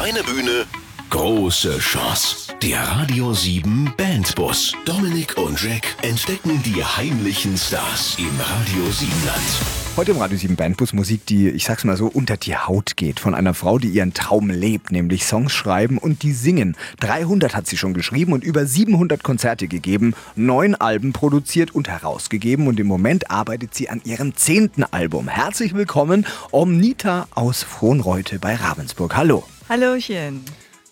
[0.00, 0.64] Kleine Bühne,
[1.10, 2.54] große Chance.
[2.62, 4.72] Der Radio 7 Bandbus.
[4.86, 9.42] Dominik und Jack entdecken die heimlichen Stars im Radio 7 Land.
[9.98, 13.20] Heute im Radio 7 Bandbus Musik, die, ich sag's mal so, unter die Haut geht.
[13.20, 16.78] Von einer Frau, die ihren Traum lebt, nämlich Songs schreiben und die singen.
[17.00, 22.68] 300 hat sie schon geschrieben und über 700 Konzerte gegeben, neun Alben produziert und herausgegeben
[22.68, 25.28] und im Moment arbeitet sie an ihrem zehnten Album.
[25.28, 29.14] Herzlich willkommen, Omnita aus Frohnreute bei Ravensburg.
[29.14, 29.44] Hallo.
[29.70, 30.40] Hallöchen.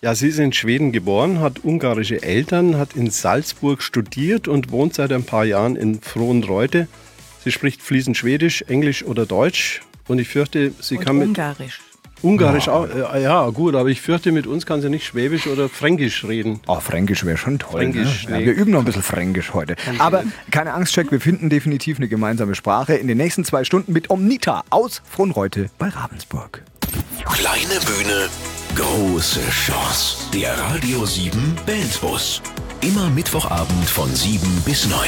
[0.03, 4.95] Ja, sie ist in Schweden geboren, hat ungarische Eltern, hat in Salzburg studiert und wohnt
[4.95, 6.87] seit ein paar Jahren in Frohnreute.
[7.43, 11.81] Sie spricht fließend Schwedisch, Englisch oder Deutsch und ich fürchte, sie Und kann mit Ungarisch.
[12.23, 12.87] Ungarisch auch.
[12.87, 16.61] Äh, ja, gut, aber ich fürchte, mit uns kann sie nicht Schwäbisch oder Fränkisch reden.
[16.69, 17.81] Oh, Fränkisch wäre schon toll.
[17.81, 18.41] Fränkisch, ne?
[18.41, 19.75] ja, wir üben noch ein bisschen Fränkisch heute.
[19.99, 23.93] Aber keine Angst, Jack, wir finden definitiv eine gemeinsame Sprache in den nächsten zwei Stunden
[23.93, 26.63] mit Omnita aus Frohnreute bei Ravensburg.
[27.25, 28.29] Kleine Bühne,
[28.79, 30.31] große Chance.
[30.33, 32.41] Der Radio 7 Bandbus.
[32.81, 35.01] Immer Mittwochabend von 7 bis 9.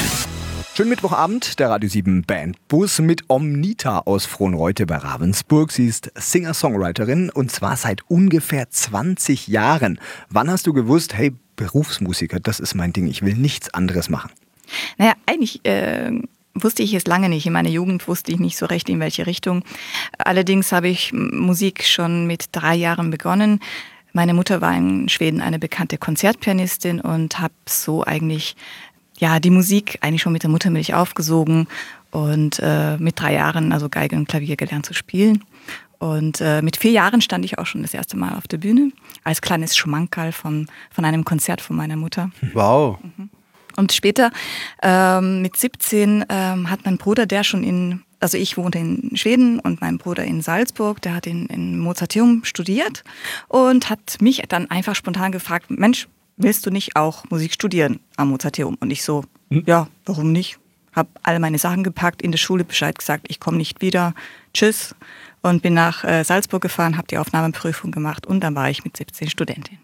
[0.74, 5.70] Schönen Mittwochabend, der Radio 7 Bandbus mit Omnita aus Frohnreute bei Ravensburg.
[5.70, 10.00] Sie ist Singer-Songwriterin und zwar seit ungefähr 20 Jahren.
[10.30, 14.32] Wann hast du gewusst, hey, Berufsmusiker, das ist mein Ding, ich will nichts anderes machen?
[14.98, 16.10] Naja, eigentlich äh,
[16.54, 17.46] wusste ich es lange nicht.
[17.46, 19.62] In meiner Jugend wusste ich nicht so recht, in welche Richtung.
[20.18, 23.60] Allerdings habe ich Musik schon mit drei Jahren begonnen.
[24.12, 28.56] Meine Mutter war in Schweden eine bekannte Konzertpianistin und habe so eigentlich
[29.18, 31.68] ja die Musik eigentlich schon mit der Muttermilch aufgesogen
[32.10, 35.44] und äh, mit drei Jahren also Geige und Klavier gelernt zu spielen.
[35.98, 38.90] Und äh, mit vier Jahren stand ich auch schon das erste Mal auf der Bühne
[39.22, 42.30] als kleines Schmankerl von, von einem Konzert von meiner Mutter.
[42.54, 42.98] Wow.
[43.80, 44.30] Und später,
[44.82, 49.58] ähm, mit 17, ähm, hat mein Bruder, der schon in, also ich wohnte in Schweden
[49.58, 53.02] und mein Bruder in Salzburg, der hat in, in Mozarteum studiert
[53.48, 58.28] und hat mich dann einfach spontan gefragt, Mensch, willst du nicht auch Musik studieren am
[58.28, 58.76] Mozarteum?
[58.80, 60.58] Und ich so, ja, warum nicht?
[60.92, 64.14] Hab alle meine Sachen gepackt, in der Schule Bescheid gesagt, ich komme nicht wieder,
[64.52, 64.94] tschüss.
[65.40, 68.98] Und bin nach äh, Salzburg gefahren, habe die Aufnahmeprüfung gemacht und dann war ich mit
[68.98, 69.78] 17 Studentin.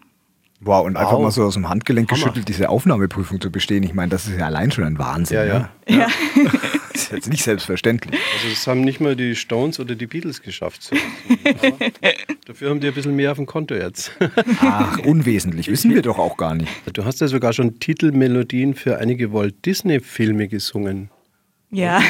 [0.59, 1.21] Wow, und einfach Wow.
[1.23, 2.19] mal so aus dem Handgelenk Hammer.
[2.19, 3.83] geschüttelt, diese Aufnahmeprüfung zu bestehen.
[3.83, 5.37] Ich meine, das ist ja allein schon ein Wahnsinn.
[5.37, 5.59] Ja, ja.
[5.59, 5.69] ne?
[5.87, 6.07] Ja.
[6.97, 8.19] Das ist jetzt nicht selbstverständlich.
[8.37, 10.81] Also das haben nicht mal die Stones oder die Beatles geschafft.
[10.81, 10.95] So.
[12.47, 14.11] Dafür haben die ein bisschen mehr auf dem Konto jetzt.
[14.61, 16.69] Ach, unwesentlich, wissen wir doch auch gar nicht.
[16.93, 21.11] Du hast ja sogar schon Titelmelodien für einige Walt Disney-Filme gesungen.
[21.69, 22.01] ja.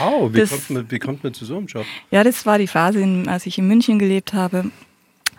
[0.00, 1.84] Wow, wie, Das- kommt man, wie kommt man zu so einem Job?
[2.12, 4.66] Ja, das war die Phase, in, als ich in München gelebt habe.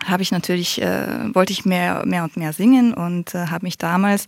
[0.04, 3.78] Habe ich natürlich, äh, wollte ich mehr, mehr und mehr singen und äh, habe mich
[3.78, 4.26] damals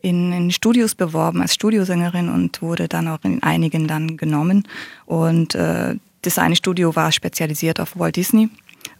[0.00, 4.66] in, in Studios beworben als Studiosängerin und wurde dann auch in einigen dann genommen.
[5.06, 8.48] Und äh, das eine Studio war spezialisiert auf Walt Disney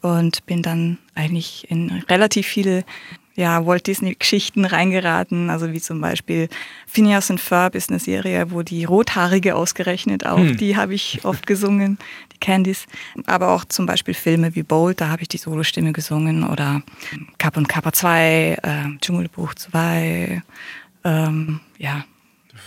[0.03, 2.85] und bin dann eigentlich in relativ viele
[3.38, 6.49] ja, Walt Disney-Geschichten reingeraten, also wie zum Beispiel
[6.88, 11.47] Phineas and Ferb ist eine Serie, wo die Rothaarige ausgerechnet auch, die habe ich oft
[11.47, 11.99] gesungen,
[12.32, 12.87] die Candies.
[13.26, 16.82] Aber auch zum Beispiel Filme wie Bold, da habe ich die Solostimme gesungen oder
[17.38, 20.43] Kappa und Kappa 2, äh, Dschungelbuch 2,
[21.05, 22.05] ähm, ja.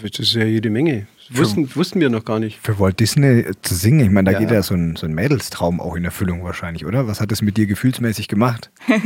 [0.02, 1.06] Das ist ja jede Menge.
[1.34, 2.60] Wussten, wussten wir noch gar nicht.
[2.64, 4.40] Für Walt Disney zu singen, ich meine, da Ja.
[4.40, 7.08] geht ja so ein, so ein Mädelstraum auch in Erfüllung wahrscheinlich, oder?
[7.08, 8.72] Was hat das mit dir gefühlsmäßig gemacht?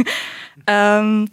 [0.68, 1.28] Ähm,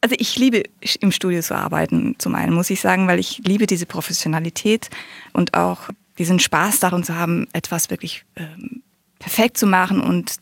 [0.00, 0.62] also ich liebe
[1.00, 4.88] im Studio zu arbeiten, zum einen muss ich sagen, weil ich liebe diese Professionalität
[5.32, 8.82] und auch diesen Spaß darin zu haben, etwas wirklich ähm,
[9.18, 10.36] perfekt zu machen und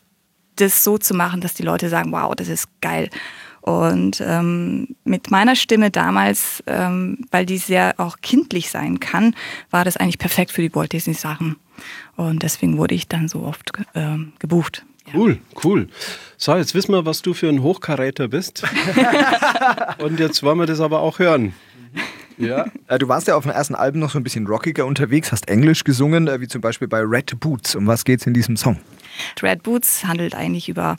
[0.57, 3.11] das so zu machen, dass die Leute sagen, wow, das ist geil.
[3.61, 9.35] Und ähm, mit meiner Stimme damals, ähm, weil die sehr auch kindlich sein kann,
[9.71, 11.57] war das eigentlich perfekt für die Walt Disney Sachen.
[12.17, 14.85] Und deswegen wurde ich dann so oft ähm, gebucht.
[15.15, 15.89] Cool, cool.
[16.37, 18.63] So, jetzt wissen wir, was du für ein Hochkaräter bist.
[19.99, 21.55] Und jetzt wollen wir das aber auch hören.
[22.39, 22.67] Ja.
[22.87, 25.49] Äh, Du warst ja auf dem ersten Album noch so ein bisschen rockiger unterwegs, hast
[25.49, 27.75] Englisch gesungen, äh, wie zum Beispiel bei Red Boots.
[27.75, 28.79] Um was geht's in diesem Song?
[29.43, 30.97] Red Boots handelt eigentlich über,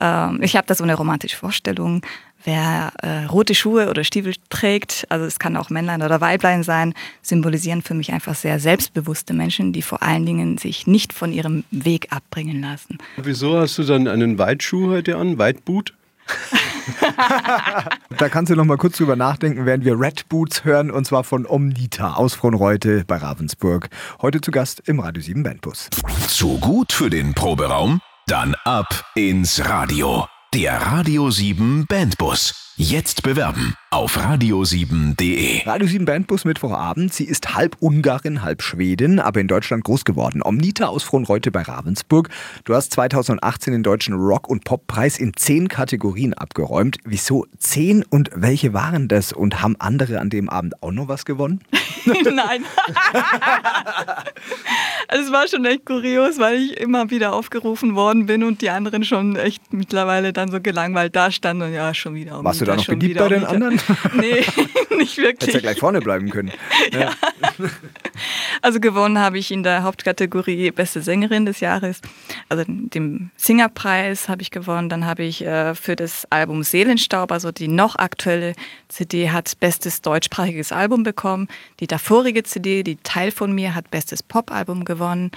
[0.00, 2.00] ähm, ich habe da so eine romantische Vorstellung,
[2.44, 6.94] wer äh, rote Schuhe oder Stiefel trägt, also es kann auch Männlein oder Weiblein sein,
[7.22, 11.64] symbolisieren für mich einfach sehr selbstbewusste Menschen, die vor allen Dingen sich nicht von ihrem
[11.70, 12.98] Weg abbringen lassen.
[13.16, 15.38] Wieso hast du dann einen Weitschuh heute an?
[15.38, 15.94] Weitboot?
[18.18, 21.22] Da kannst du noch mal kurz drüber nachdenken, während wir Red Boots hören, und zwar
[21.22, 23.88] von Omnita aus Frohnreute bei Ravensburg.
[24.20, 25.90] Heute zu Gast im Radio 7 Bandbus.
[26.26, 28.00] Zu gut für den Proberaum?
[28.26, 30.26] Dann ab ins Radio.
[30.54, 32.72] Der Radio 7 Bandbus.
[32.78, 33.74] Jetzt bewerben.
[33.90, 35.64] Auf radio7.de.
[35.64, 37.14] Radio 7 Bandbus Mittwochabend.
[37.14, 40.42] Sie ist halb Ungarin, halb Schwedin, aber in Deutschland groß geworden.
[40.42, 42.28] Omnita aus Frohnreute bei Ravensburg.
[42.64, 46.98] Du hast 2018 den deutschen Rock- und Poppreis in zehn Kategorien abgeräumt.
[47.04, 49.32] Wieso zehn und welche waren das?
[49.32, 51.60] Und haben andere an dem Abend auch noch was gewonnen?
[52.04, 52.64] Nein.
[55.08, 58.68] also es war schon echt kurios, weil ich immer wieder aufgerufen worden bin und die
[58.68, 62.44] anderen schon echt mittlerweile dann so gelangweilt da standen und ja, schon wieder.
[62.44, 63.77] Warst du da noch beliebt bei den anderen?
[64.14, 64.44] Nee,
[64.96, 65.48] nicht wirklich.
[65.48, 66.52] Hättest ja gleich vorne bleiben können.
[66.92, 67.12] Ja.
[68.62, 72.00] Also gewonnen habe ich in der Hauptkategorie Beste Sängerin des Jahres,
[72.48, 74.88] also dem Singerpreis habe ich gewonnen.
[74.88, 78.54] Dann habe ich äh, für das Album Seelenstaub, also die noch aktuelle
[78.88, 81.48] CD, hat Bestes deutschsprachiges Album bekommen.
[81.80, 85.30] Die davorige CD, die Teil von mir, hat Bestes Popalbum gewonnen.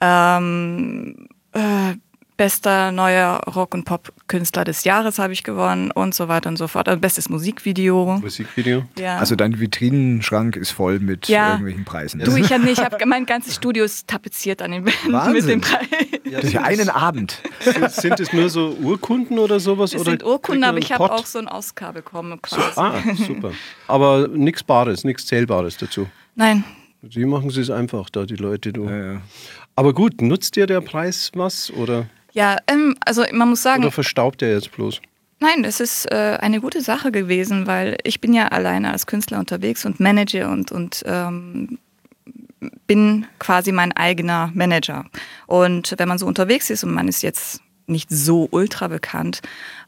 [0.00, 1.94] Ähm, äh,
[2.36, 6.66] Bester neuer Rock- und Pop-Künstler des Jahres habe ich gewonnen und so weiter und so
[6.66, 6.88] fort.
[6.88, 8.18] Also bestes Musikvideo.
[8.20, 8.84] Musikvideo.
[8.98, 9.18] Ja.
[9.18, 11.50] Also dein Vitrinenschrank ist voll mit Ja.
[11.52, 12.20] irgendwelchen Preisen.
[12.20, 15.60] Du, ich habe nicht, ich mein ganzes Studio ist tapeziert an den Wänden mit dem
[15.60, 15.86] Preis.
[16.24, 17.40] Ja, das ist ja einen Abend.
[17.88, 19.94] Sind, es nur so Urkunden oder sowas?
[19.94, 22.40] Es oder sind Urkunden, aber ich habe auch so einen Oscar bekommen.
[22.42, 22.80] Quasi.
[22.80, 23.52] Ah, super.
[23.86, 26.08] Aber nichts Bares, nichts Zählbares dazu.
[26.34, 26.64] Nein,
[27.02, 28.72] Die machen sie es einfach da, die Leute.
[28.72, 28.86] Du.
[28.86, 29.20] Ja, ja.
[29.76, 33.90] Aber gut, nutzt dir der Preis was oder, ja, ähm, also man muss sagen, oder
[33.90, 35.00] verstaubt er jetzt bloß?
[35.44, 39.38] nein, es ist äh, eine gute Sache gewesen, weil ich bin ja alleine als Künstler
[39.38, 41.78] unterwegs und manage und, und ähm,
[42.86, 45.04] bin quasi mein eigener Manager.
[45.46, 49.40] Und wenn man so unterwegs ist und man ist jetzt nicht so ultra bekannt.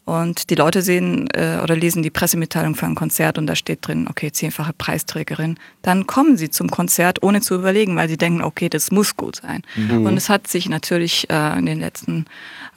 [0.04, 3.86] Und die Leute sehen äh, oder lesen die Pressemitteilung für ein Konzert und da steht
[3.86, 8.42] drin, okay, zehnfache Preisträgerin, dann kommen sie zum Konzert ohne zu überlegen, weil sie denken,
[8.42, 9.62] okay, das muss gut sein.
[10.06, 12.26] Und es hat sich natürlich äh, in den letzten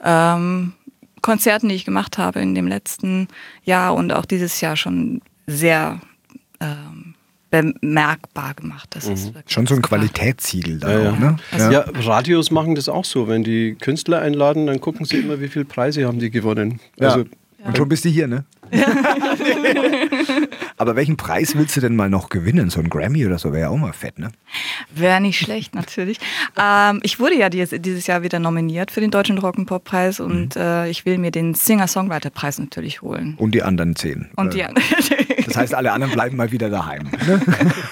[0.02, 0.72] ähm,
[1.22, 3.28] Konzerten, die ich gemacht habe in dem letzten
[3.62, 6.00] Jahr und auch dieses Jahr schon sehr
[6.60, 7.09] ähm,
[7.50, 8.88] bemerkbar gemacht.
[8.90, 9.82] Das ist wirklich Schon so ein.
[9.82, 11.20] Qualitätssiegel da Ja, auch, ja.
[11.20, 11.36] ne?
[11.52, 13.28] Also- Ja, Radios machen das auch so.
[13.28, 16.80] Wenn die Künstler einladen, dann gucken sie immer, wie viele Preise haben die gewonnen.
[16.98, 17.08] Ja.
[17.08, 17.24] Also,
[17.64, 18.44] Und schon bist du hier, ne?
[20.80, 22.70] Aber welchen Preis willst du denn mal noch gewinnen?
[22.70, 24.32] So ein Grammy oder so wäre ja auch mal fett, ne?
[24.94, 26.18] Wäre nicht schlecht, natürlich.
[26.58, 30.88] ähm, ich wurde ja dieses, dieses Jahr wieder nominiert für den Deutschen Rock'n'Pop-Preis und äh,
[30.88, 33.34] ich will mir den Singer-Songwriter-Preis natürlich holen.
[33.36, 34.30] Und die anderen zehn.
[34.36, 37.10] Und Äh, die Das heißt, alle anderen bleiben mal wieder daheim.
[37.26, 37.42] Ne?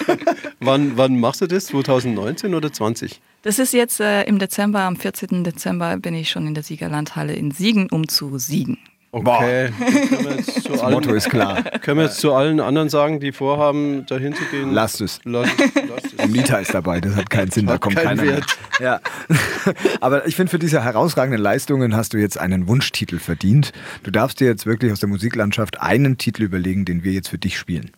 [0.59, 1.67] wann, wann machst du das?
[1.67, 3.21] 2019 oder 20?
[3.43, 5.43] Das ist jetzt äh, im Dezember, am 14.
[5.43, 8.79] Dezember bin ich schon in der Siegerlandhalle in Siegen, um zu siegen.
[9.11, 9.71] Okay.
[10.09, 11.63] Können wir, jetzt zu Das allen, Motto ist klar.
[11.81, 14.71] können wir jetzt zu allen anderen sagen, die vorhaben, dahin zu gehen?
[14.71, 15.19] Lasst es.
[15.23, 16.23] Lass, lass es.
[16.23, 18.57] Omnita ist dabei, das hat keinen Sinn, da Hat kommt keinen keiner Wert.
[18.79, 18.99] mehr.
[18.99, 19.73] Ja.
[20.01, 23.71] Aber ich finde, für diese herausragenden Leistungen hast du jetzt einen Wunschtitel verdient.
[24.03, 27.39] Du darfst dir jetzt wirklich aus der Musiklandschaft einen Titel überlegen, den wir jetzt für
[27.39, 27.91] dich spielen.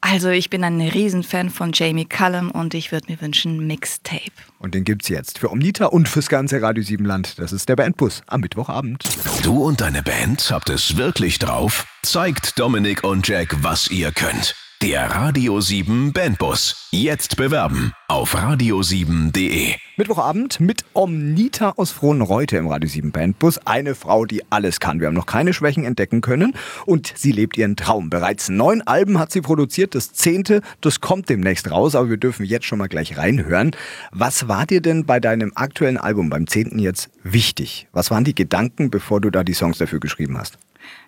[0.00, 4.32] Also ich bin ein Riesenfan von Jamie Cullum und ich würde mir wünschen Mixtape.
[4.58, 7.38] Und den gibt's jetzt für Omnita und fürs ganze Radio 7 Land.
[7.38, 9.04] Das ist der Bandbus am Mittwochabend.
[9.42, 11.86] Du und deine Band habt es wirklich drauf?
[12.02, 14.54] Zeigt Dominik und Jack, was ihr könnt.
[14.86, 16.88] Der Radio 7 Bandbus.
[16.92, 19.74] Jetzt bewerben auf radio7.de.
[19.96, 23.58] Mittwochabend mit Omnita aus Frohnreute im Radio 7 Bandbus.
[23.66, 25.00] Eine Frau, die alles kann.
[25.00, 26.54] Wir haben noch keine Schwächen entdecken können
[26.84, 28.10] und sie lebt ihren Traum.
[28.10, 29.96] Bereits neun Alben hat sie produziert.
[29.96, 33.72] Das zehnte, das kommt demnächst raus, aber wir dürfen jetzt schon mal gleich reinhören.
[34.12, 37.88] Was war dir denn bei deinem aktuellen Album, beim zehnten jetzt, wichtig?
[37.90, 40.58] Was waren die Gedanken, bevor du da die Songs dafür geschrieben hast?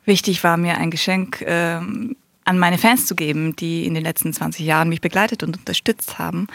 [0.05, 2.17] Wichtig war mir ein Geschenk ähm,
[2.49, 6.19] an meine Fans zu geben, die in den letzten 20 Jahren mich begleitet und unterstützt
[6.19, 6.47] haben.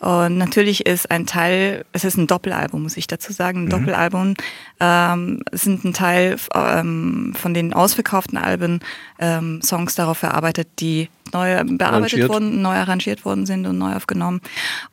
[0.00, 4.34] Und natürlich ist ein Teil, es ist ein Doppelalbum, muss ich dazu sagen, ein Doppelalbum.
[4.80, 8.80] Ähm, sind ein Teil ähm, von den ausverkauften Alben
[9.20, 12.28] ähm, Songs darauf verarbeitet, die neu bearbeitet Arrangiert.
[12.28, 14.40] wurden, neu arrangiert worden sind und neu aufgenommen.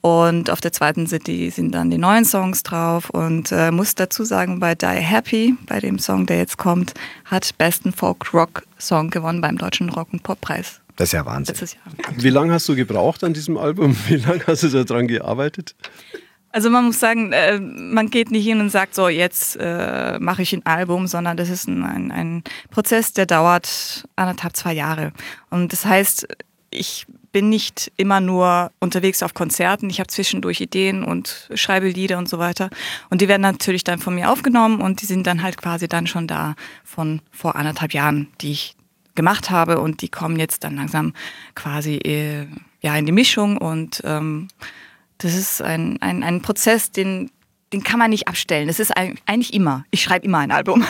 [0.01, 3.09] Und auf der zweiten sind, die, sind dann die neuen Songs drauf.
[3.09, 6.93] Und äh, muss dazu sagen, bei Die Happy, bei dem Song, der jetzt kommt,
[7.25, 11.53] hat besten Folk-Rock-Song gewonnen beim Deutschen Rock- und Pop-Preis Das ist ja Wahnsinn.
[11.55, 11.83] letztes Jahr.
[12.17, 13.95] Wie lange hast du gebraucht an diesem Album?
[14.07, 15.75] Wie lange hast du daran gearbeitet?
[16.53, 20.43] Also man muss sagen, äh, man geht nicht hin und sagt, so jetzt äh, mache
[20.43, 25.13] ich ein Album, sondern das ist ein, ein, Prozess, der dauert anderthalb, zwei Jahre.
[25.49, 26.27] Und das heißt,
[26.69, 32.19] ich bin nicht immer nur unterwegs auf Konzerten, ich habe zwischendurch Ideen und schreibe Lieder
[32.19, 32.69] und so weiter.
[33.09, 36.05] Und die werden natürlich dann von mir aufgenommen und die sind dann halt quasi dann
[36.05, 38.75] schon da von vor anderthalb Jahren, die ich
[39.15, 41.13] gemacht habe und die kommen jetzt dann langsam
[41.55, 42.45] quasi äh,
[42.81, 44.49] ja in die Mischung und ähm,
[45.23, 47.31] das ist ein, ein, ein Prozess, den,
[47.71, 48.67] den kann man nicht abstellen.
[48.67, 49.85] Das ist eigentlich immer.
[49.89, 50.85] Ich schreibe immer ein Album.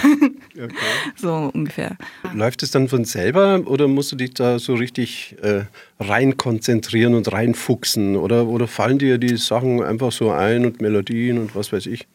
[0.55, 0.69] Okay.
[1.15, 1.97] So ungefähr.
[2.33, 5.63] Läuft es dann von selber oder musst du dich da so richtig äh,
[5.99, 8.15] rein konzentrieren und reinfuchsen?
[8.15, 12.07] Oder, oder fallen dir die Sachen einfach so ein und Melodien und was weiß ich?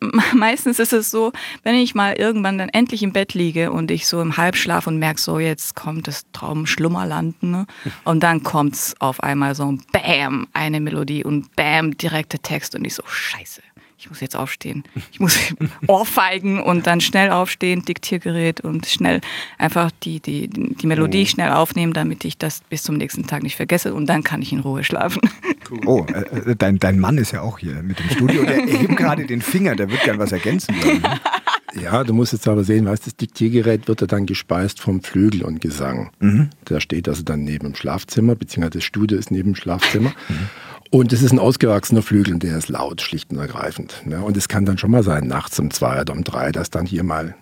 [0.34, 4.06] meistens ist es so, wenn ich mal irgendwann dann endlich im Bett liege und ich
[4.06, 7.66] so im Halbschlaf und merke, so jetzt kommt das Traumschlummerland, ne?
[8.04, 12.74] Und dann kommt es auf einmal so ein Bam, eine Melodie und Bam, direkter Text
[12.74, 13.62] und ich so, scheiße
[13.98, 14.84] ich muss jetzt aufstehen.
[15.10, 15.38] Ich muss
[15.86, 19.20] ohrfeigen und dann schnell aufstehen, Diktiergerät und schnell
[19.58, 21.26] einfach die, die, die Melodie oh.
[21.26, 24.52] schnell aufnehmen, damit ich das bis zum nächsten Tag nicht vergesse und dann kann ich
[24.52, 25.22] in Ruhe schlafen.
[25.70, 25.80] Cool.
[25.86, 28.44] Oh, äh, äh, dein, dein Mann ist ja auch hier mit dem Studio.
[28.44, 31.00] Der erhebt gerade den Finger, der wird gern was ergänzen wollen.
[31.00, 31.20] Ne?
[31.82, 35.42] Ja, du musst jetzt aber sehen, weißt, das Diktiergerät wird ja dann gespeist vom Flügel
[35.42, 36.10] und Gesang.
[36.20, 36.48] Mhm.
[36.70, 40.14] Der steht also dann neben dem Schlafzimmer, beziehungsweise das Studio ist neben dem Schlafzimmer.
[40.28, 40.48] Mhm.
[40.90, 44.02] Und es ist ein ausgewachsener Flügel und der ist laut, schlicht und ergreifend.
[44.04, 44.20] Ne?
[44.20, 46.86] Und es kann dann schon mal sein, nachts um zwei oder um drei, dass dann
[46.86, 47.34] hier mal.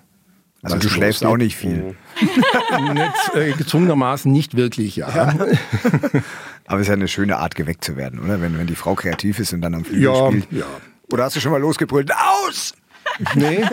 [0.63, 1.35] Also du schläfst losgeht.
[1.35, 1.95] auch nicht viel.
[2.95, 5.15] nicht, äh, gezwungenermaßen nicht wirklich, ja.
[5.15, 5.29] ja.
[6.67, 8.41] Aber es ist ja eine schöne Art, geweckt zu werden, oder?
[8.41, 10.51] Wenn, wenn die Frau kreativ ist und dann am Flügel ja, spielt.
[10.53, 10.65] Ja.
[11.13, 12.11] Oder hast du schon mal losgebrüllt?
[12.15, 12.73] Aus!
[13.35, 13.65] Nee.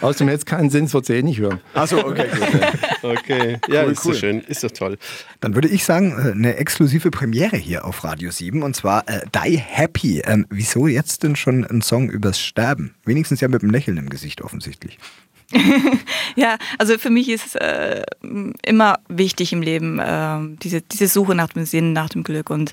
[0.00, 1.60] Außerdem hätte es keinen Sinn, so eh nicht hören.
[1.74, 2.62] Achso, okay, gut.
[3.02, 4.14] Okay, ja, cool, ist cool.
[4.14, 4.98] so schön, ist doch toll.
[5.40, 9.20] Dann würde ich sagen, äh, eine exklusive Premiere hier auf Radio 7 und zwar äh,
[9.34, 10.20] Die Happy.
[10.24, 12.94] Ähm, wieso jetzt denn schon ein Song übers Sterben?
[13.04, 14.98] Wenigstens ja mit einem Lächeln im Gesicht offensichtlich.
[16.36, 18.04] ja, also für mich ist äh,
[18.62, 22.72] immer wichtig im Leben äh, diese, diese Suche nach dem Sinn, nach dem Glück und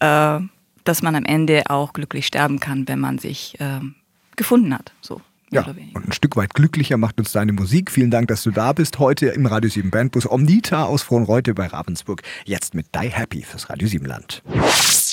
[0.00, 0.40] äh,
[0.84, 3.94] dass man am Ende auch glücklich sterben kann, wenn man sich ähm,
[4.36, 4.92] gefunden hat.
[5.00, 5.20] So.
[5.50, 7.92] Ja, und ein Stück weit glücklicher macht uns deine Musik.
[7.92, 8.98] Vielen Dank, dass du da bist.
[8.98, 12.22] Heute im Radio 7 Bandbus Omnita aus Frohnreute bei Ravensburg.
[12.44, 14.42] Jetzt mit Die Happy fürs Radio 7 Land.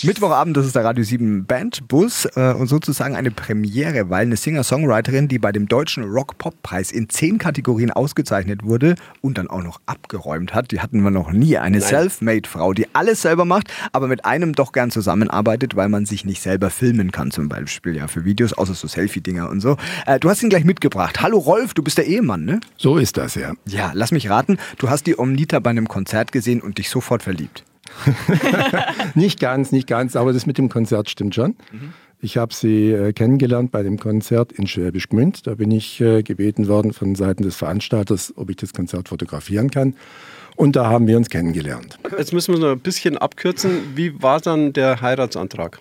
[0.05, 5.29] Mittwochabend, das ist der Radio 7 Bandbus äh, und sozusagen eine Premiere, weil eine Singer-Songwriterin,
[5.29, 10.53] die bei dem Deutschen Rock-Pop-Preis in zehn Kategorien ausgezeichnet wurde und dann auch noch abgeräumt
[10.53, 11.57] hat, die hatten wir noch nie.
[11.57, 16.25] Eine Self-Made-Frau, die alles selber macht, aber mit einem doch gern zusammenarbeitet, weil man sich
[16.25, 19.77] nicht selber filmen kann, zum Beispiel ja für Videos, außer so Selfie-Dinger und so.
[20.05, 21.21] Äh, du hast ihn gleich mitgebracht.
[21.21, 22.59] Hallo Rolf, du bist der Ehemann, ne?
[22.75, 23.53] So ist das, ja.
[23.67, 27.23] Ja, lass mich raten, du hast die Omnita bei einem Konzert gesehen und dich sofort
[27.23, 27.63] verliebt.
[29.15, 31.55] nicht ganz, nicht ganz, aber das mit dem Konzert stimmt schon.
[31.71, 31.93] Mhm.
[32.23, 35.45] Ich habe sie äh, kennengelernt bei dem Konzert in Schwäbisch Gmünd.
[35.45, 39.69] Da bin ich äh, gebeten worden von Seiten des Veranstalters, ob ich das Konzert fotografieren
[39.69, 39.95] kann.
[40.55, 41.99] Und da haben wir uns kennengelernt.
[42.17, 43.71] Jetzt müssen wir noch ein bisschen abkürzen.
[43.95, 45.79] Wie war dann der Heiratsantrag?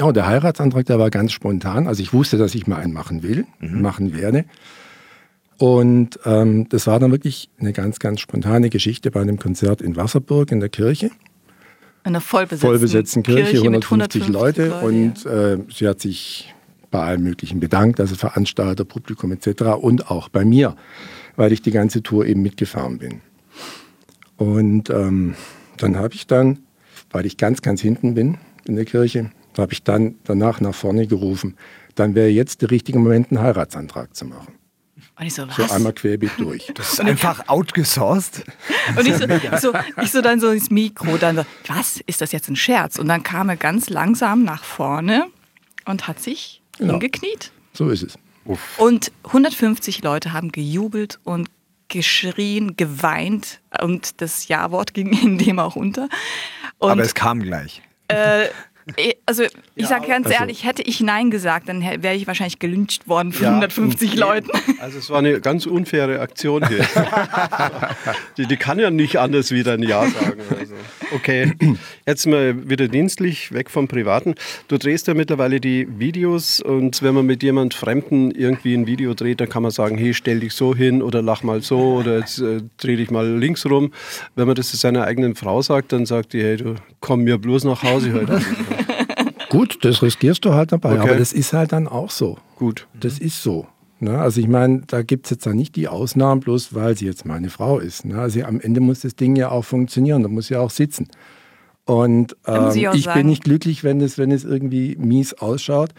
[0.00, 1.86] Oh, der Heiratsantrag, der war ganz spontan.
[1.86, 3.82] Also ich wusste, dass ich mal einen machen will, mhm.
[3.82, 4.46] machen werde.
[5.58, 9.94] Und ähm, das war dann wirklich eine ganz, ganz spontane Geschichte bei einem Konzert in
[9.94, 11.10] Wasserburg in der Kirche
[12.04, 14.68] einer vollbesetzten, vollbesetzten Kirche, Kirche 150, 150 Leute.
[14.68, 14.86] Leute.
[14.86, 16.52] Und äh, sie hat sich
[16.90, 19.62] bei allem Möglichen bedankt, also Veranstalter, Publikum etc.
[19.80, 20.76] und auch bei mir,
[21.36, 23.20] weil ich die ganze Tour eben mitgefahren bin.
[24.36, 25.34] Und ähm,
[25.78, 26.60] dann habe ich dann,
[27.10, 31.06] weil ich ganz, ganz hinten bin in der Kirche, habe ich dann danach nach vorne
[31.06, 31.56] gerufen,
[31.94, 34.54] dann wäre jetzt der richtige Moment, einen Heiratsantrag zu machen.
[35.22, 35.54] Und ich so, was?
[35.54, 36.72] So einmal querbeet durch.
[36.74, 38.44] Das ist einfach outgesourced.
[38.96, 39.26] Und ich so,
[39.60, 42.98] so, ich so dann so ins Mikro, dann so, was, ist das jetzt ein Scherz?
[42.98, 45.28] Und dann kam er ganz langsam nach vorne
[45.84, 46.94] und hat sich genau.
[46.94, 47.52] hingekniet.
[47.72, 48.18] So ist es.
[48.46, 48.80] Uff.
[48.80, 51.48] Und 150 Leute haben gejubelt und
[51.86, 56.08] geschrien, geweint und das Ja-Wort ging in dem auch unter.
[56.78, 57.80] Und, Aber es kam gleich.
[58.08, 58.48] Äh,
[59.26, 62.58] also ich ja, sage ganz also, ehrlich, hätte ich Nein gesagt, dann wäre ich wahrscheinlich
[62.58, 64.50] gelyncht worden von ja, 150 Leuten.
[64.80, 66.84] Also es war eine ganz unfaire Aktion hier.
[68.36, 70.40] die, die, kann ja nicht anders wieder ein Ja sagen.
[70.58, 70.74] Also.
[71.14, 71.52] Okay,
[72.06, 74.34] jetzt mal wieder dienstlich, weg vom Privaten.
[74.68, 79.14] Du drehst ja mittlerweile die Videos und wenn man mit jemand Fremden irgendwie ein Video
[79.14, 82.18] dreht, dann kann man sagen, hey, stell dich so hin oder lach mal so oder
[82.18, 83.92] jetzt äh, dreh dich mal links rum.
[84.34, 87.38] Wenn man das zu seiner eigenen Frau sagt, dann sagt die, hey, du komm mir
[87.38, 88.40] bloß nach Hause heute.
[89.48, 91.10] Gut, das riskierst du halt dabei, okay.
[91.10, 92.38] aber das ist halt dann auch so.
[92.56, 92.86] Gut.
[92.98, 93.66] Das ist so.
[94.02, 94.18] Ne?
[94.18, 97.24] Also ich meine, da gibt es jetzt dann nicht die Ausnahmen, bloß weil sie jetzt
[97.24, 98.04] meine Frau ist.
[98.04, 98.18] Ne?
[98.18, 101.06] Also am Ende muss das Ding ja auch funktionieren, da muss ja auch sitzen.
[101.84, 103.20] Und ähm, ich sagen.
[103.20, 105.90] bin nicht glücklich, wenn es, wenn es irgendwie mies ausschaut.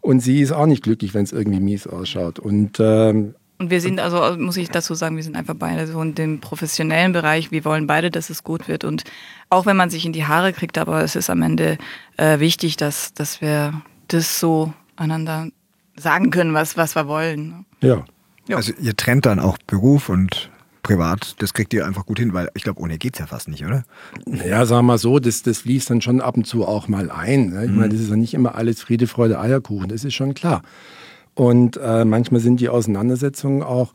[0.00, 2.38] Und sie ist auch nicht glücklich, wenn es irgendwie mies ausschaut.
[2.38, 6.00] Und ähm, und wir sind also, muss ich dazu sagen, wir sind einfach beide so
[6.00, 7.50] in dem professionellen Bereich.
[7.50, 8.84] Wir wollen beide, dass es gut wird.
[8.84, 9.02] Und
[9.50, 11.76] auch wenn man sich in die Haare kriegt, aber es ist am Ende
[12.16, 15.48] äh, wichtig, dass, dass wir das so einander
[15.96, 17.66] sagen können, was, was wir wollen.
[17.80, 18.04] Ja.
[18.46, 18.56] ja.
[18.56, 20.50] Also ihr trennt dann auch Beruf und
[20.82, 23.48] privat, das kriegt ihr einfach gut hin, weil ich glaube, ohne geht es ja fast
[23.48, 23.84] nicht, oder?
[24.26, 27.10] Ja, sagen wir mal so, das, das fließt dann schon ab und zu auch mal
[27.10, 27.50] ein.
[27.50, 27.64] Ne?
[27.64, 27.76] Ich mhm.
[27.76, 30.62] meine, das ist ja nicht immer alles Friede, Freude, Eierkuchen, das ist schon klar.
[31.34, 33.92] Und äh, manchmal sind die Auseinandersetzungen auch,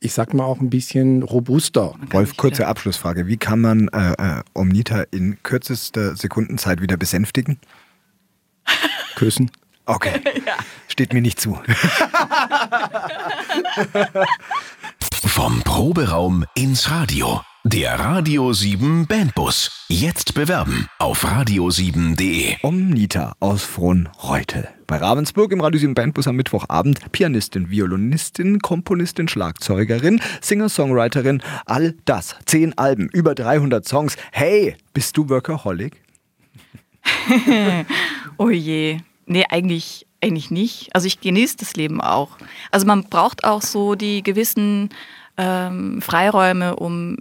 [0.00, 1.94] ich sag mal, auch ein bisschen robuster.
[2.10, 3.26] Wolf, kurze Abschlussfrage.
[3.26, 7.58] Wie kann man äh, äh, Omnita in kürzester Sekundenzeit wieder besänftigen?
[9.16, 9.50] Küssen.
[9.86, 10.20] Okay.
[10.46, 10.54] ja.
[10.88, 11.58] Steht mir nicht zu.
[15.38, 17.42] Vom Proberaum ins Radio.
[17.62, 19.84] Der Radio 7 Bandbus.
[19.88, 22.56] Jetzt bewerben auf radio7.de.
[22.62, 24.68] Omnita aus Frohnreutel.
[24.88, 32.34] Bei Ravensburg im Radio 7 Bandbus am Mittwochabend Pianistin, Violinistin, Komponistin, Schlagzeugerin, Singer-Songwriterin, all das.
[32.44, 34.16] Zehn Alben, über 300 Songs.
[34.32, 36.02] Hey, bist du Workaholic?
[38.38, 38.98] oh je.
[39.26, 40.94] Nee, eigentlich, eigentlich nicht.
[40.94, 42.36] Also ich genieße das Leben auch.
[42.70, 44.90] Also man braucht auch so die gewissen
[45.36, 47.18] ähm, Freiräume, um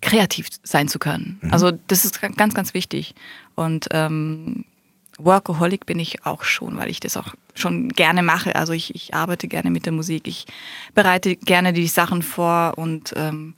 [0.00, 1.38] kreativ sein zu können.
[1.42, 1.52] Mhm.
[1.52, 3.14] Also das ist ganz, ganz wichtig.
[3.54, 4.64] Und ähm,
[5.18, 8.56] Workaholic bin ich auch schon, weil ich das auch schon gerne mache.
[8.56, 10.46] Also ich, ich arbeite gerne mit der Musik, ich
[10.94, 13.54] bereite gerne die Sachen vor und ähm,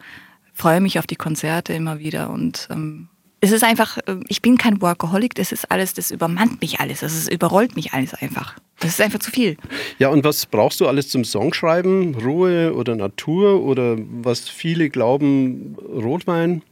[0.53, 2.31] freue mich auf die Konzerte immer wieder.
[2.31, 3.09] Und ähm,
[3.43, 7.01] es ist einfach, äh, ich bin kein Workaholic, das ist alles, das übermannt mich alles,
[7.01, 8.57] das ist, überrollt mich alles einfach.
[8.79, 9.57] Das ist einfach zu viel.
[9.99, 12.15] Ja, und was brauchst du alles zum Songschreiben?
[12.15, 16.63] Ruhe oder Natur oder was viele glauben, Rotwein?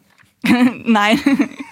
[0.84, 1.20] Nein,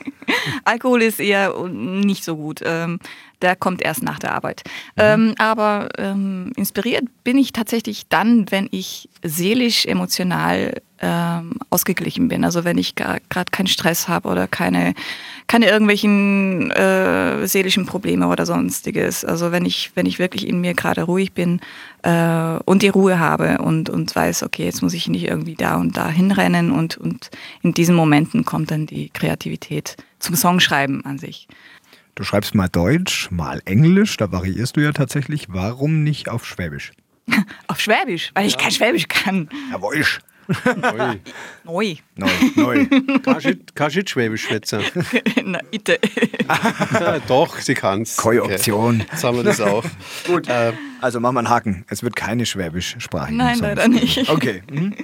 [0.64, 2.61] Alkohol ist eher nicht so gut.
[2.64, 2.99] Ähm,
[3.40, 4.64] der kommt erst nach der Arbeit.
[4.97, 5.02] Mhm.
[5.02, 12.45] Ähm, aber ähm, inspiriert bin ich tatsächlich dann, wenn ich seelisch, emotional ähm, ausgeglichen bin.
[12.45, 14.95] Also wenn ich gerade keinen Stress habe oder keine,
[15.47, 19.25] keine irgendwelchen äh, seelischen Probleme oder sonstiges.
[19.25, 21.61] Also wenn ich, wenn ich wirklich in mir gerade ruhig bin
[22.02, 25.76] äh, und die Ruhe habe und, und weiß, okay, jetzt muss ich nicht irgendwie da
[25.76, 27.31] und da hinrennen und, und
[27.62, 31.49] in diesen Momenten kommt dann die Kreativität zum Songschreiben an sich.
[32.14, 35.47] Du schreibst mal Deutsch, mal Englisch, da variierst du ja tatsächlich.
[35.50, 36.90] Warum nicht auf Schwäbisch?
[37.69, 38.33] auf Schwäbisch?
[38.35, 39.49] Weil ich kein Schwäbisch kann.
[39.71, 40.21] Ja, Woisch.
[40.81, 41.17] Neu.
[41.64, 41.95] Neu.
[42.17, 42.28] Neu.
[42.57, 42.87] Neu.
[43.75, 44.83] Kannst du Schwäbisch schwätzen?
[45.45, 45.99] Na, bitte.
[46.93, 48.17] ja, doch, sie kann's.
[48.17, 49.00] Keine Option.
[49.02, 49.07] Okay.
[49.11, 49.85] Jetzt haben wir das auch.
[50.26, 50.49] Gut.
[50.49, 51.85] Äh, also machen wir einen Haken.
[51.88, 53.35] Es wird keine Schwäbisch-Sprache.
[53.35, 54.28] Nein, leider nicht.
[54.31, 54.62] Okay.
[54.71, 54.95] Mhm.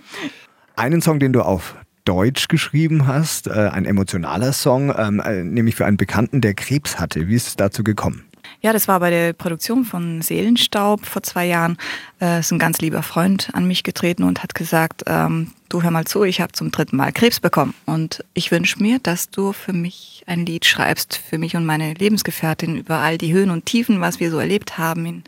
[0.77, 5.75] Einen Song, den du auf Deutsch geschrieben hast, äh, ein emotionaler Song, ähm, äh, nämlich
[5.75, 7.29] für einen Bekannten, der Krebs hatte.
[7.29, 8.25] Wie ist es dazu gekommen?
[8.65, 11.77] Ja, das war bei der Produktion von Seelenstaub vor zwei Jahren.
[12.19, 15.91] Äh, ist ein ganz lieber Freund an mich getreten und hat gesagt, ähm, du hör
[15.91, 19.53] mal zu, ich habe zum dritten Mal Krebs bekommen und ich wünsche mir, dass du
[19.53, 23.67] für mich ein Lied schreibst, für mich und meine Lebensgefährtin über all die Höhen und
[23.67, 25.25] Tiefen, was wir so erlebt haben in,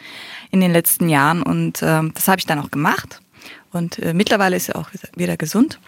[0.50, 1.42] in den letzten Jahren.
[1.42, 3.20] Und ähm, das habe ich dann auch gemacht.
[3.70, 5.78] Und äh, mittlerweile ist er auch wieder gesund.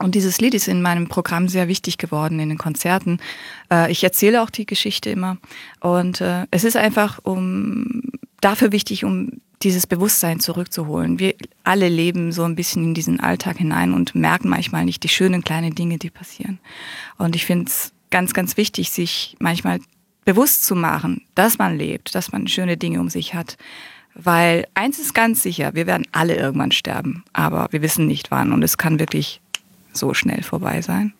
[0.00, 3.18] Und dieses Lied ist in meinem Programm sehr wichtig geworden in den Konzerten.
[3.70, 5.38] Äh, ich erzähle auch die Geschichte immer.
[5.80, 8.02] Und äh, es ist einfach um,
[8.40, 11.18] dafür wichtig, um dieses Bewusstsein zurückzuholen.
[11.18, 15.08] Wir alle leben so ein bisschen in diesen Alltag hinein und merken manchmal nicht die
[15.08, 16.58] schönen kleinen Dinge, die passieren.
[17.16, 19.80] Und ich finde es ganz, ganz wichtig, sich manchmal
[20.24, 23.56] bewusst zu machen, dass man lebt, dass man schöne Dinge um sich hat.
[24.14, 28.52] Weil eins ist ganz sicher, wir werden alle irgendwann sterben, aber wir wissen nicht wann.
[28.52, 29.40] Und es kann wirklich
[29.96, 31.14] so schnell vorbei sein.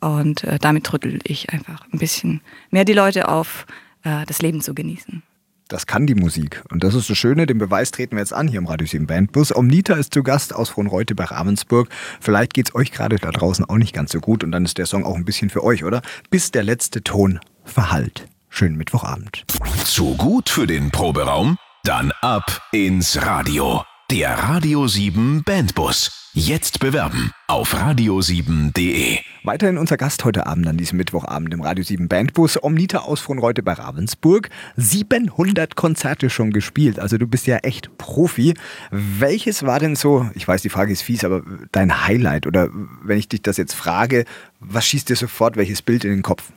[0.00, 3.66] Und äh, damit rüttel ich einfach ein bisschen mehr die Leute auf,
[4.02, 5.22] äh, das Leben zu genießen.
[5.68, 6.62] Das kann die Musik.
[6.70, 9.06] Und das ist das Schöne, den Beweis treten wir jetzt an hier im Radio 7
[9.06, 9.56] Bandbus.
[9.56, 11.88] Omnita ist zu Gast aus Frohnreute bei Ravensburg.
[12.20, 14.76] Vielleicht geht es euch gerade da draußen auch nicht ganz so gut und dann ist
[14.76, 16.02] der Song auch ein bisschen für euch, oder?
[16.28, 18.26] Bis der letzte Ton verhallt.
[18.50, 19.44] Schönen Mittwochabend.
[19.84, 21.56] Zu gut für den Proberaum?
[21.84, 23.82] Dann ab ins Radio.
[24.12, 26.28] Der Radio 7 Bandbus.
[26.34, 29.18] Jetzt bewerben auf radio7.de.
[29.42, 32.62] Weiterhin unser Gast heute Abend an diesem Mittwochabend im Radio 7 Bandbus.
[32.62, 34.50] Omnita aus von Reute bei Ravensburg.
[34.76, 36.98] 700 Konzerte schon gespielt.
[36.98, 38.52] Also du bist ja echt Profi.
[38.90, 42.46] Welches war denn so, ich weiß, die Frage ist fies, aber dein Highlight?
[42.46, 42.68] Oder
[43.02, 44.26] wenn ich dich das jetzt frage,
[44.60, 46.52] was schießt dir sofort welches Bild in den Kopf?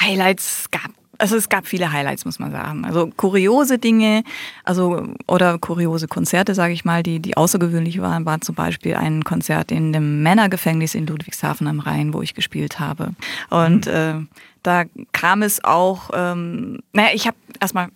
[0.00, 2.84] Highlights gab also es gab viele Highlights, muss man sagen.
[2.84, 4.24] Also kuriose Dinge,
[4.64, 9.24] also oder kuriose Konzerte, sage ich mal, die, die außergewöhnlich waren, war zum Beispiel ein
[9.24, 13.14] Konzert in dem Männergefängnis in Ludwigshafen am Rhein, wo ich gespielt habe.
[13.50, 13.92] Und mhm.
[13.92, 14.14] äh,
[14.62, 17.88] da kam es auch, ähm, naja, ich habe erstmal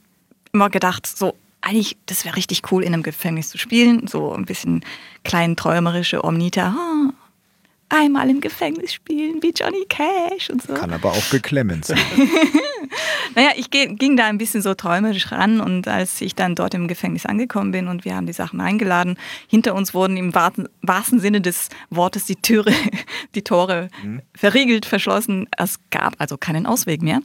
[0.52, 4.44] immer gedacht, so eigentlich, das wäre richtig cool, in einem Gefängnis zu spielen, so ein
[4.44, 4.84] bisschen
[5.24, 6.74] klein träumerische Omnita.
[6.76, 7.12] Oh,
[7.88, 10.74] einmal im Gefängnis spielen wie Johnny Cash und so.
[10.74, 11.98] Kann aber auch beklemmend sein.
[13.34, 16.88] naja, ich ging da ein bisschen so träumerisch ran und als ich dann dort im
[16.88, 21.40] Gefängnis angekommen bin und wir haben die Sachen eingeladen, hinter uns wurden im wahrsten Sinne
[21.40, 22.72] des Wortes die Türe,
[23.34, 24.22] die Tore mhm.
[24.34, 25.46] verriegelt, verschlossen.
[25.56, 27.20] Es gab also keinen Ausweg mehr.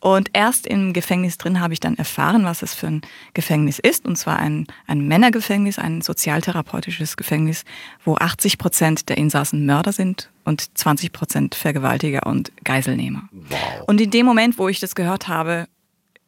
[0.00, 3.02] Und erst im Gefängnis drin habe ich dann erfahren, was es für ein
[3.34, 4.06] Gefängnis ist.
[4.06, 7.64] Und zwar ein, ein Männergefängnis, ein sozialtherapeutisches Gefängnis,
[8.04, 9.99] wo 80 Prozent der Insassen Mörder sind
[10.44, 13.28] und 20 Prozent Vergewaltiger und Geiselnehmer.
[13.32, 13.84] Wow.
[13.86, 15.66] Und in dem Moment, wo ich das gehört habe,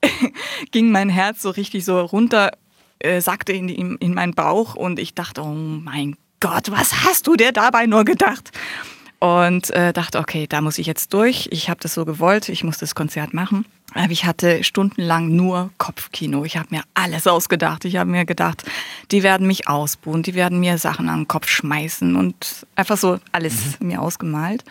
[0.70, 2.52] ging mein Herz so richtig so runter,
[2.98, 7.26] äh, sackte in, in, in meinen Bauch und ich dachte, oh mein Gott, was hast
[7.26, 8.50] du dir dabei nur gedacht?
[9.20, 11.48] Und äh, dachte, okay, da muss ich jetzt durch.
[11.52, 13.64] Ich habe das so gewollt, ich muss das Konzert machen.
[14.08, 16.44] Ich hatte stundenlang nur Kopfkino.
[16.44, 17.84] Ich habe mir alles ausgedacht.
[17.84, 18.64] Ich habe mir gedacht,
[19.10, 23.18] die werden mich ausbuhen, die werden mir Sachen an den Kopf schmeißen und einfach so
[23.32, 23.88] alles mhm.
[23.88, 24.64] mir ausgemalt.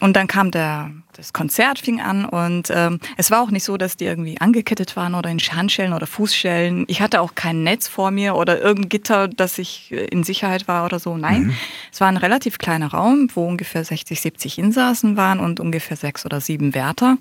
[0.00, 3.76] Und dann kam der, das Konzert fing an und ähm, es war auch nicht so,
[3.76, 6.84] dass die irgendwie angekettet waren oder in Handschellen oder Fußschellen.
[6.88, 10.86] Ich hatte auch kein Netz vor mir oder irgendein Gitter, dass ich in Sicherheit war
[10.86, 11.16] oder so.
[11.16, 11.56] Nein, mhm.
[11.92, 16.24] es war ein relativ kleiner Raum, wo ungefähr 60, 70 Insassen waren und ungefähr sechs
[16.24, 17.18] oder sieben Wärter.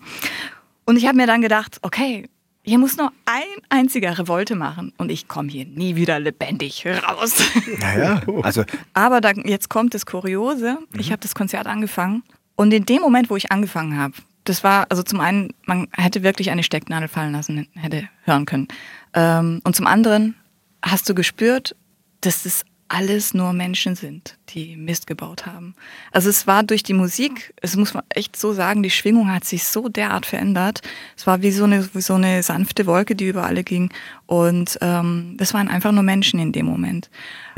[0.86, 2.30] Und ich habe mir dann gedacht, okay,
[2.66, 7.36] hier muss nur ein einziger Revolte machen und ich komme hier nie wieder lebendig raus.
[7.80, 8.64] Naja, also.
[8.94, 10.78] Aber da, jetzt kommt das Kuriose.
[10.92, 11.00] Mhm.
[11.00, 12.24] Ich habe das Konzert angefangen
[12.56, 14.14] und in dem Moment, wo ich angefangen habe,
[14.46, 18.68] das war, also zum einen, man hätte wirklich eine Stecknadel fallen lassen, hätte hören können.
[19.14, 20.36] Ähm, und zum anderen
[20.82, 21.76] hast du gespürt,
[22.22, 25.76] dass es alles nur Menschen sind, die Mist gebaut haben.
[26.12, 29.46] Also es war durch die Musik, es muss man echt so sagen, die Schwingung hat
[29.46, 30.82] sich so derart verändert.
[31.18, 33.90] Es war wie so eine, wie so eine sanfte Wolke, die über alle ging.
[34.26, 37.10] Und ähm, das waren einfach nur Menschen in dem Moment.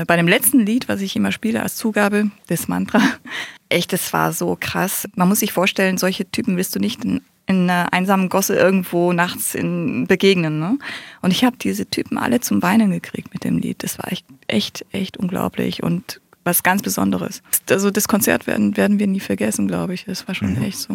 [0.06, 3.00] Bei dem letzten Lied, was ich immer spiele als Zugabe, das Mantra,
[3.68, 5.08] echt, das war so krass.
[5.16, 9.12] Man muss sich vorstellen, solche Typen willst du nicht in in einer einsamen Gosse irgendwo
[9.12, 10.58] nachts in, begegnen.
[10.58, 10.78] Ne?
[11.22, 13.82] Und ich habe diese Typen alle zum Weinen gekriegt mit dem Lied.
[13.82, 17.42] Das war echt, echt, echt unglaublich und was ganz Besonderes.
[17.70, 20.04] Also das Konzert werden, werden wir nie vergessen, glaube ich.
[20.04, 20.62] Das war schon mhm.
[20.62, 20.94] echt so,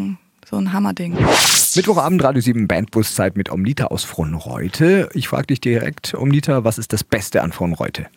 [0.49, 1.13] so ein Hammerding.
[1.75, 5.09] Mittwochabend Radio 7 Bandbuszeit mit Omnita aus Frohnreute.
[5.13, 8.07] Ich frage dich direkt, Omnita, was ist das Beste an Frohnreute?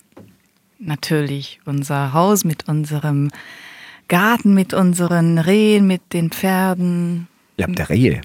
[0.79, 3.31] Natürlich unser Haus mit unserem
[4.09, 8.21] Garten, mit unseren Rehen, mit den Pferden, Ihr habt ja Rehe.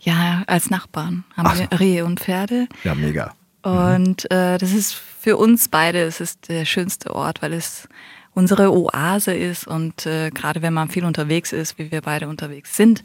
[0.00, 1.58] Ja, als Nachbarn haben Ach.
[1.58, 2.68] wir Rehe und Pferde.
[2.82, 3.34] Ja, mega.
[3.62, 7.88] Und äh, das ist für uns beide, es ist der schönste Ort, weil es
[8.34, 12.76] unsere Oase ist und äh, gerade wenn man viel unterwegs ist, wie wir beide unterwegs
[12.76, 13.02] sind,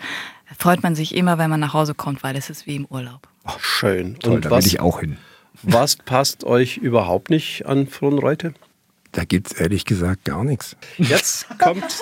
[0.58, 3.28] freut man sich immer, wenn man nach Hause kommt, weil es ist wie im Urlaub.
[3.46, 4.18] Ach, schön.
[4.20, 5.18] Toll, und da was, will ich auch hin.
[5.64, 8.54] Was passt euch überhaupt nicht an Frohnreute?
[9.12, 10.76] Da gibt es ehrlich gesagt gar nichts.
[10.98, 11.84] Jetzt kommt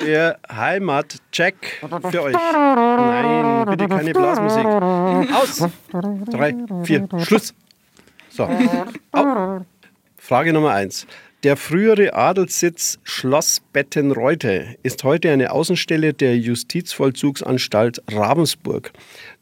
[0.00, 1.80] der Heimatcheck
[2.10, 2.34] für euch.
[2.34, 4.66] Nein, bitte keine Blasmusik.
[4.66, 5.68] Aus!
[6.30, 6.54] Drei,
[6.84, 7.54] vier, Schluss.
[8.30, 8.48] So.
[9.12, 9.60] Au.
[10.16, 11.06] Frage Nummer eins.
[11.42, 18.92] Der frühere Adelssitz Schloss Bettenreute ist heute eine Außenstelle der Justizvollzugsanstalt Ravensburg.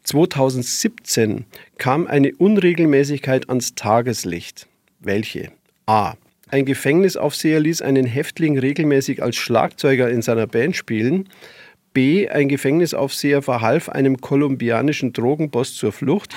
[0.03, 1.47] 2017
[1.79, 4.67] kam eine Unregelmäßigkeit ans Tageslicht.
[5.01, 5.53] Welche?
[5.87, 6.15] A.
[6.55, 11.29] Ein Gefängnisaufseher ließ einen Häftling regelmäßig als Schlagzeuger in seiner Band spielen.
[11.95, 12.29] B.
[12.29, 16.37] Ein Gefängnisaufseher verhalf einem kolumbianischen Drogenboss zur Flucht.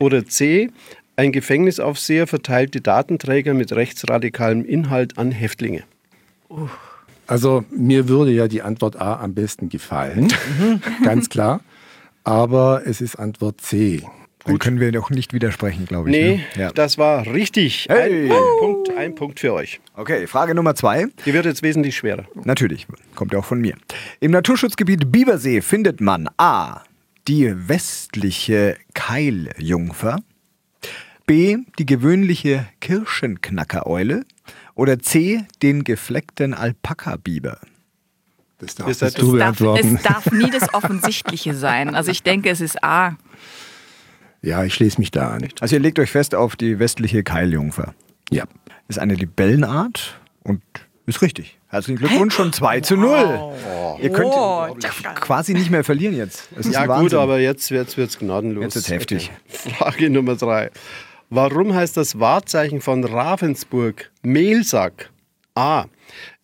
[0.00, 0.70] Oder C.
[1.16, 5.82] Ein Gefängnisaufseher verteilte Datenträger mit rechtsradikalem Inhalt an Häftlinge.
[7.26, 10.80] Also mir würde ja die Antwort A am besten gefallen, mhm.
[11.04, 11.60] ganz klar.
[12.24, 14.02] Aber es ist Antwort C.
[14.44, 16.16] Dann können wir doch nicht widersprechen, glaube ich.
[16.16, 16.62] Nee, ne?
[16.62, 16.72] ja.
[16.72, 17.86] das war richtig.
[17.88, 18.26] Hey.
[18.26, 19.80] Ein, ein, Punkt, ein Punkt für euch.
[19.94, 21.06] Okay, Frage Nummer zwei.
[21.24, 22.24] Die wird jetzt wesentlich schwerer.
[22.44, 23.74] Natürlich, kommt ja auch von mir.
[24.20, 26.82] Im Naturschutzgebiet Bibersee findet man A.
[27.28, 30.18] Die westliche Keiljungfer.
[31.26, 31.58] B.
[31.78, 34.24] Die gewöhnliche Kirschenknackereule.
[34.74, 35.44] Oder C.
[35.62, 37.58] Den gefleckten Alpaka-Biber.
[38.58, 41.96] Das darf, das du darf, es darf nie das Offensichtliche sein.
[41.96, 43.16] Also ich denke, es ist A.
[44.42, 45.48] Ja, ich schließe mich da an.
[45.60, 47.94] Also ihr legt euch fest auf die westliche Keiljungfer.
[48.30, 48.44] Ja.
[48.88, 50.62] Ist eine Libellenart und
[51.06, 51.58] ist richtig.
[51.68, 53.08] Herzlichen Glückwunsch, schon 2 zu 0.
[53.08, 54.00] Wow.
[54.02, 54.76] Ihr könnt oh,
[55.14, 56.48] quasi nicht mehr verlieren jetzt.
[56.70, 58.64] ja gut, aber jetzt, jetzt wird es gnadenlos.
[58.64, 59.30] Jetzt ist heftig.
[59.48, 59.74] Okay.
[59.76, 60.70] Frage Nummer 3.
[61.30, 65.10] Warum heißt das Wahrzeichen von Ravensburg Mehlsack?
[65.54, 65.86] A.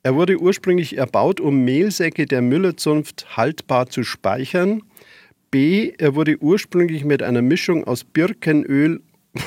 [0.02, 4.82] Er wurde ursprünglich erbaut, um Mehlsäcke der Müllerzunft haltbar zu speichern.
[5.50, 5.92] B.
[5.98, 9.00] Er wurde ursprünglich mit einer Mischung aus Birkenöl.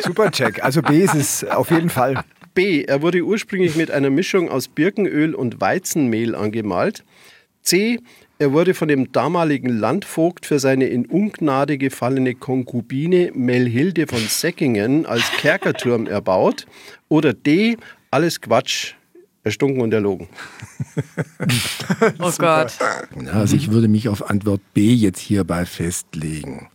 [0.00, 0.64] Super Check.
[0.64, 2.24] Also B ist es auf jeden Fall.
[2.54, 2.84] B.
[2.84, 7.04] Er wurde ursprünglich mit einer Mischung aus Birkenöl und Weizenmehl angemalt.
[7.62, 8.00] C.
[8.38, 15.06] Er wurde von dem damaligen Landvogt für seine in Ungnade gefallene Konkubine Melhilde von Säckingen
[15.06, 16.66] als Kerkerturm erbaut.
[17.08, 17.76] Oder D.
[18.10, 18.94] Alles Quatsch,
[19.44, 20.28] erstunken und erlogen.
[22.20, 22.78] oh Gott.
[23.32, 26.68] Also ich würde mich auf Antwort B jetzt hierbei festlegen.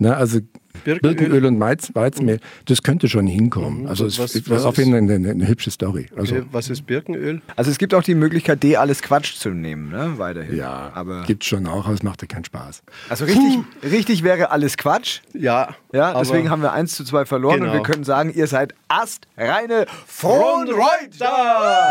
[0.00, 0.40] Na, also
[0.82, 3.82] Birkenöl, Birkenöl und Weiz, Weizenmehl, das könnte schon hinkommen.
[3.82, 3.86] Mhm.
[3.88, 6.06] Also es was, ist auf jeden Fall eine, eine, eine, hübsche Story.
[6.16, 7.42] Also, okay, was ist Birkenöl?
[7.54, 10.14] Also es gibt auch die Möglichkeit, D alles Quatsch zu nehmen, ne?
[10.16, 10.56] weiterhin.
[10.56, 12.82] Ja, aber gibt schon auch, aber es macht ja keinen Spaß.
[13.10, 15.20] Also richtig, richtig wäre alles Quatsch.
[15.34, 15.74] Ja.
[15.92, 17.72] Ja, deswegen haben wir 1 zu 2 verloren genau.
[17.72, 21.28] und wir können sagen, ihr seid astreine Fronreuter!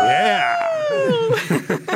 [0.04, 0.56] Yeah!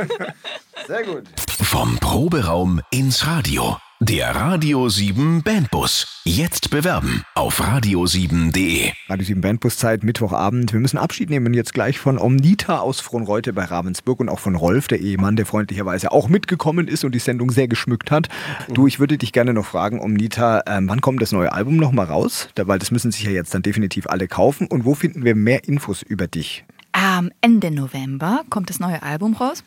[0.87, 1.24] Sehr gut.
[1.61, 3.79] Vom Proberaum ins Radio.
[4.06, 6.20] Der Radio 7 Bandbus.
[6.26, 8.92] Jetzt bewerben auf radio7.de.
[9.08, 10.74] Radio 7 Bandbus Zeit, Mittwochabend.
[10.74, 14.56] Wir müssen Abschied nehmen jetzt gleich von Omnita aus Frohnreute bei Ravensburg und auch von
[14.56, 18.28] Rolf, der Ehemann, der freundlicherweise auch mitgekommen ist und die Sendung sehr geschmückt hat.
[18.68, 22.04] Du, ich würde dich gerne noch fragen, Omnita, ähm, wann kommt das neue Album nochmal
[22.04, 22.50] raus?
[22.56, 24.66] Weil das müssen sich ja jetzt dann definitiv alle kaufen.
[24.66, 26.66] Und wo finden wir mehr Infos über dich?
[26.96, 29.64] Am Ende November kommt das neue Album raus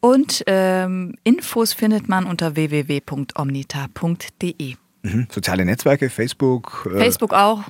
[0.00, 4.74] und ähm, Infos findet man unter www.omnita.de.
[5.02, 5.26] Mhm.
[5.30, 6.86] Soziale Netzwerke, Facebook.
[6.94, 7.62] Äh, Facebook auch.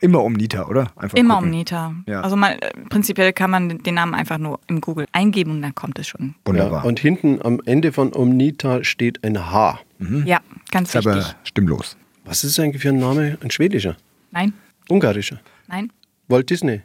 [0.00, 0.90] Immer Omnita, oder?
[0.96, 1.50] Einfach immer gucken.
[1.50, 1.94] Omnita.
[2.06, 2.22] Ja.
[2.22, 5.74] Also mal, äh, prinzipiell kann man den Namen einfach nur im Google eingeben und dann
[5.74, 6.34] kommt es schon.
[6.46, 6.84] Wunderbar.
[6.84, 9.80] Ja, und hinten am Ende von Omnita steht ein H.
[9.98, 10.24] Mhm.
[10.26, 11.12] Ja, ganz ist wichtig.
[11.12, 11.98] aber stimmlos.
[12.24, 13.36] Was ist eigentlich für ein Name?
[13.42, 13.98] Ein schwedischer?
[14.30, 14.54] Nein.
[14.88, 15.40] Ungarischer?
[15.68, 15.92] Nein.
[16.28, 16.80] Walt Disney?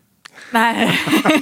[0.52, 0.89] Nein.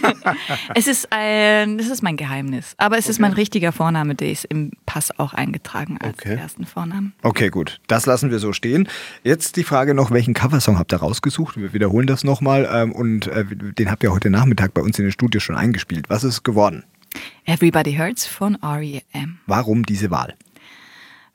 [0.76, 2.76] es, ist ein, das ist mein Geheimnis.
[2.78, 3.12] Aber es okay.
[3.12, 6.36] ist mein richtiger Vorname, der ist im Pass auch eingetragen als okay.
[6.36, 7.14] ersten Vornamen.
[7.22, 7.80] Okay, gut.
[7.88, 8.88] Das lassen wir so stehen.
[9.24, 11.58] Jetzt die Frage noch, welchen Coversong habt ihr rausgesucht?
[11.58, 12.70] Wir wiederholen das nochmal.
[12.72, 16.10] Ähm, und äh, den habt ihr heute Nachmittag bei uns in den Studio schon eingespielt.
[16.10, 16.84] Was ist geworden?
[17.46, 19.40] Everybody Hurts von R.E.M.
[19.46, 20.34] Warum diese Wahl?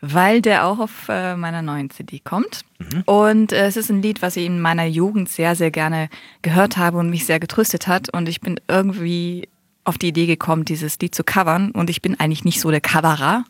[0.01, 2.63] Weil der auch auf äh, meiner neuen CD kommt.
[2.79, 3.03] Mhm.
[3.07, 6.09] Und äh, es ist ein Lied, was ich in meiner Jugend sehr, sehr gerne
[6.43, 8.13] gehört habe und mich sehr getröstet hat.
[8.13, 9.49] Und ich bin irgendwie
[9.85, 11.71] auf die Idee gekommen, dieses Lied zu covern.
[11.73, 13.45] Und ich bin eigentlich nicht so der Coverer.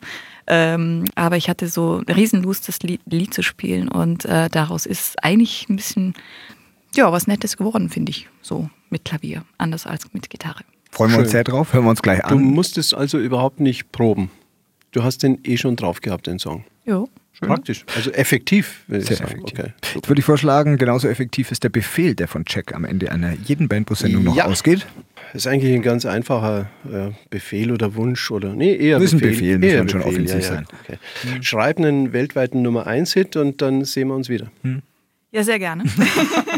[0.47, 3.87] Ähm, aber ich hatte so Riesenlust, das Lied, Lied zu spielen.
[3.87, 6.15] Und äh, daraus ist eigentlich ein bisschen,
[6.95, 8.27] ja, was Nettes geworden, finde ich.
[8.41, 10.63] So mit Klavier, anders als mit Gitarre.
[10.91, 11.23] Freuen wir Schön.
[11.25, 12.31] uns sehr drauf, hören wir uns gleich an.
[12.31, 14.31] Du musstest also überhaupt nicht proben.
[14.91, 16.65] Du hast den eh schon drauf gehabt, den Song.
[16.85, 17.05] Ja.
[17.39, 18.83] Praktisch, also effektiv.
[18.89, 19.59] Sehr effektiv.
[19.59, 23.11] Okay, Jetzt würde ich vorschlagen, genauso effektiv ist der Befehl, der von Check am Ende
[23.11, 24.45] einer jeden Bandbus-Sendung noch ja.
[24.45, 24.85] ausgeht.
[25.31, 29.21] Das ist eigentlich ein ganz einfacher äh, Befehl oder Wunsch oder nee, eher das ist
[29.21, 29.55] Befehl.
[29.55, 30.47] Ein Befehl, muss man schon offensiv ja, ja.
[30.47, 30.67] sein.
[30.83, 30.97] Okay.
[31.23, 31.43] Mhm.
[31.43, 34.51] Schreib einen weltweiten Nummer 1 Hit und dann sehen wir uns wieder.
[34.63, 34.81] Mhm.
[35.31, 35.83] Ja, sehr gerne.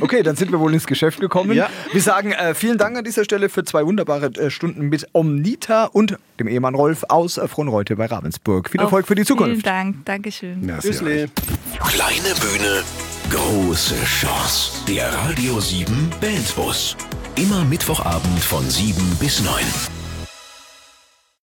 [0.00, 1.52] okay, dann sind wir wohl ins Geschäft gekommen.
[1.52, 1.68] Ja.
[1.92, 5.86] Wir sagen äh, vielen Dank an dieser Stelle für zwei wunderbare äh, Stunden mit Omnita
[5.86, 8.70] und dem Ehemann Rolf aus äh, Frohnreute bei Ravensburg.
[8.70, 9.50] Viel Erfolg für die Zukunft.
[9.50, 10.60] Vielen Dank, Dankeschön.
[10.60, 10.90] Merci.
[10.92, 12.82] Kleine Bühne,
[13.30, 14.84] große Chance.
[14.88, 16.96] Der Radio 7 Bandbus.
[17.36, 20.01] Immer Mittwochabend von 7 bis 9.